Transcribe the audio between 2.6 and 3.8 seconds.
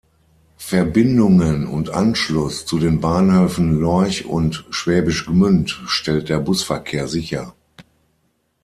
zu den Bahnhöfen